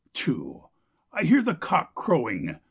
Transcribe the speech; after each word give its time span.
"Tchoo! 0.15 0.67
I 1.13 1.25
hear 1.25 1.43
the 1.43 1.53
cock 1.53 1.93
crowing! 1.93 2.55